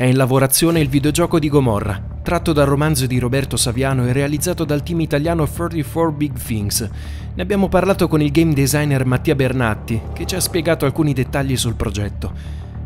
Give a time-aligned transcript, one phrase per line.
[0.00, 4.64] È in lavorazione il videogioco di Gomorra, tratto dal romanzo di Roberto Saviano e realizzato
[4.64, 6.88] dal team italiano 34 Big Things.
[7.34, 11.54] Ne abbiamo parlato con il game designer Mattia Bernatti, che ci ha spiegato alcuni dettagli
[11.54, 12.32] sul progetto.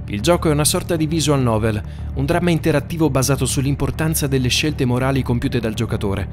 [0.06, 1.80] Il gioco è una sorta di visual novel,
[2.14, 6.28] un dramma interattivo basato sull'importanza delle scelte morali compiute dal giocatore.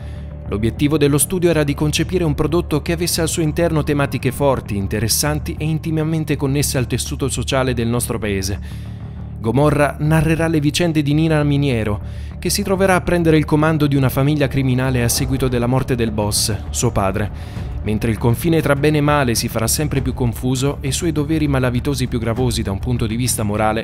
[0.48, 4.78] L'obiettivo dello studio era di concepire un prodotto che avesse al suo interno tematiche forti,
[4.78, 9.01] interessanti e intimamente connesse al tessuto sociale del nostro paese.
[9.42, 12.00] Gomorra narrerà le vicende di Nina Miniero,
[12.38, 15.96] che si troverà a prendere il comando di una famiglia criminale a seguito della morte
[15.96, 17.32] del boss, suo padre.
[17.82, 21.12] Mentre il confine tra bene e male si farà sempre più confuso e i suoi
[21.12, 23.84] doveri malavitosi più gravosi da un punto di vista morale,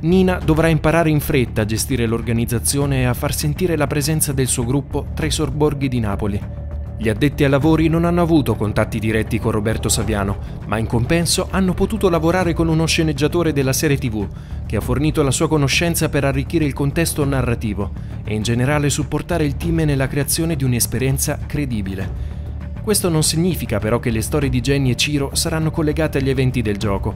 [0.00, 4.48] Nina dovrà imparare in fretta a gestire l'organizzazione e a far sentire la presenza del
[4.48, 6.65] suo gruppo tra i sorborghi di Napoli.
[6.98, 11.48] Gli addetti ai lavori non hanno avuto contatti diretti con Roberto Saviano, ma in compenso
[11.50, 14.26] hanno potuto lavorare con uno sceneggiatore della serie TV,
[14.64, 17.92] che ha fornito la sua conoscenza per arricchire il contesto narrativo
[18.24, 22.34] e in generale supportare il team nella creazione di un'esperienza credibile.
[22.82, 26.62] Questo non significa però che le storie di Jenny e Ciro saranno collegate agli eventi
[26.62, 27.14] del gioco.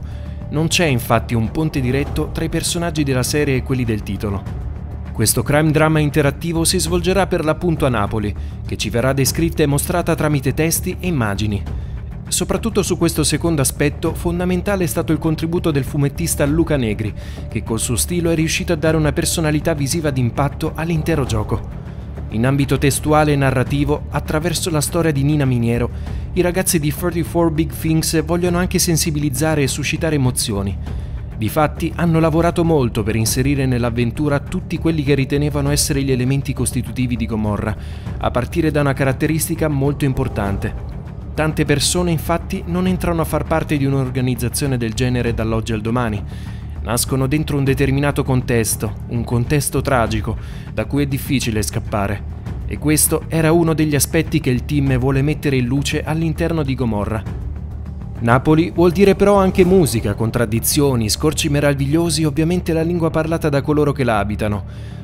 [0.49, 4.60] Non c'è infatti un ponte diretto tra i personaggi della serie e quelli del titolo.
[5.13, 8.33] Questo crime drama interattivo si svolgerà per l'appunto a Napoli,
[8.65, 11.61] che ci verrà descritta e mostrata tramite testi e immagini.
[12.29, 17.13] Soprattutto su questo secondo aspetto, fondamentale è stato il contributo del fumettista Luca Negri,
[17.49, 21.79] che col suo stile è riuscito a dare una personalità visiva d'impatto all'intero gioco.
[22.29, 25.89] In ambito testuale e narrativo, attraverso la storia di Nina Miniero,
[26.33, 31.09] i ragazzi di 34 Big Things vogliono anche sensibilizzare e suscitare emozioni
[31.41, 37.15] Difatti hanno lavorato molto per inserire nell'avventura tutti quelli che ritenevano essere gli elementi costitutivi
[37.15, 37.75] di Gomorra,
[38.19, 40.71] a partire da una caratteristica molto importante.
[41.33, 46.23] Tante persone infatti non entrano a far parte di un'organizzazione del genere dall'oggi al domani.
[46.83, 50.37] Nascono dentro un determinato contesto, un contesto tragico,
[50.71, 52.21] da cui è difficile scappare.
[52.67, 56.75] E questo era uno degli aspetti che il team vuole mettere in luce all'interno di
[56.75, 57.40] Gomorra.
[58.21, 63.63] Napoli vuol dire però anche musica, contraddizioni, scorci meravigliosi e ovviamente la lingua parlata da
[63.63, 64.63] coloro che la abitano.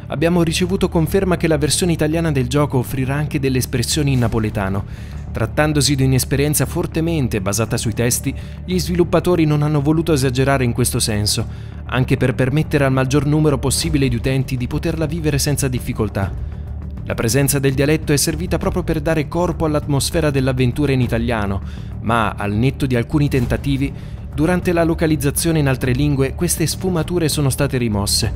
[0.10, 4.86] Abbiamo ricevuto conferma che la versione italiana del gioco offrirà anche delle espressioni in napoletano.
[5.32, 8.32] Trattandosi di un'esperienza fortemente basata sui testi,
[8.64, 11.46] gli sviluppatori non hanno voluto esagerare in questo senso,
[11.86, 16.57] anche per permettere al maggior numero possibile di utenti di poterla vivere senza difficoltà.
[17.08, 21.62] La presenza del dialetto è servita proprio per dare corpo all'atmosfera dell'avventura in italiano,
[22.02, 23.94] ma al netto di alcuni tentativi,
[24.34, 28.34] durante la localizzazione in altre lingue queste sfumature sono state rimosse.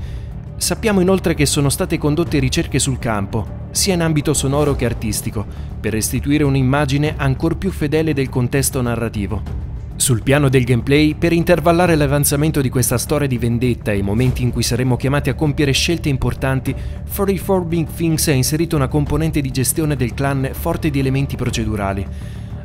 [0.55, 5.45] Sappiamo inoltre che sono state condotte ricerche sul campo, sia in ambito sonoro che artistico,
[5.77, 9.70] per restituire un'immagine ancor più fedele del contesto narrativo.
[10.01, 14.41] Sul piano del gameplay, per intervallare l'avanzamento di questa storia di vendetta e i momenti
[14.41, 19.41] in cui saremo chiamati a compiere scelte importanti, 44 Big Things ha inserito una componente
[19.41, 22.03] di gestione del clan forte di elementi procedurali.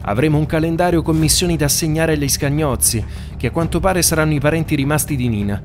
[0.01, 3.05] Avremo un calendario con missioni da assegnare agli scagnozzi,
[3.37, 5.63] che a quanto pare saranno i parenti rimasti di Nina.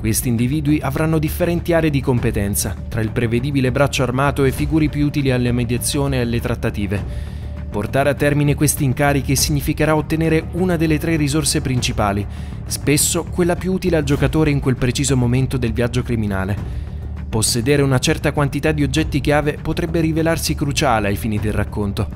[0.00, 5.04] Questi individui avranno differenti aree di competenza, tra il prevedibile braccio armato e figure più
[5.04, 7.41] utili alle mediazioni e alle trattative.
[7.72, 12.24] Portare a termine questi incarichi significherà ottenere una delle tre risorse principali,
[12.66, 16.54] spesso quella più utile al giocatore in quel preciso momento del viaggio criminale.
[17.30, 22.06] Possedere una certa quantità di oggetti chiave potrebbe rivelarsi cruciale ai fini del racconto.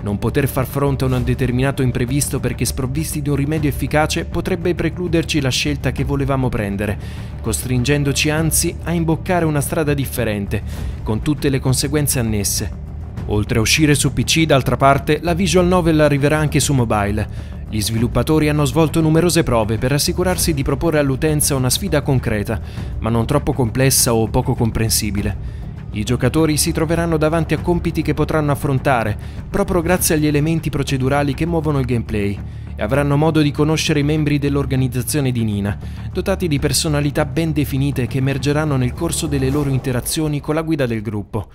[0.00, 4.74] Non poter far fronte a un determinato imprevisto perché sprovvisti di un rimedio efficace potrebbe
[4.74, 6.98] precluderci la scelta che volevamo prendere,
[7.42, 10.62] costringendoci anzi a imboccare una strada differente,
[11.02, 12.81] con tutte le conseguenze annesse,
[13.26, 17.60] Oltre a uscire su PC, d'altra parte, la visual novel arriverà anche su mobile.
[17.70, 22.60] Gli sviluppatori hanno svolto numerose prove per assicurarsi di proporre all'utenza una sfida concreta,
[22.98, 25.60] ma non troppo complessa o poco comprensibile.
[25.92, 29.16] I giocatori si troveranno davanti a compiti che potranno affrontare
[29.50, 32.38] proprio grazie agli elementi procedurali che muovono il gameplay
[32.74, 35.78] e avranno modo di conoscere i membri dell'organizzazione di Nina,
[36.10, 40.86] dotati di personalità ben definite che emergeranno nel corso delle loro interazioni con la guida
[40.86, 41.48] del gruppo.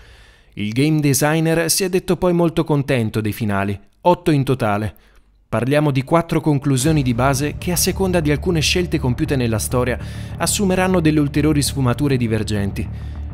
[0.59, 4.95] Il game designer si è detto poi molto contento dei finali, otto in totale.
[5.47, 9.99] Parliamo di quattro conclusioni di base che a seconda di alcune scelte compiute nella storia
[10.35, 12.89] assumeranno delle ulteriori sfumature divergenti.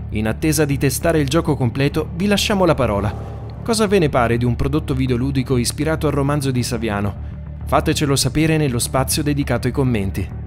[0.09, 3.15] In attesa di testare il gioco completo vi lasciamo la parola.
[3.63, 7.15] Cosa ve ne pare di un prodotto videoludico ispirato al romanzo di Saviano?
[7.63, 10.42] Fatecelo sapere nello spazio dedicato ai commenti.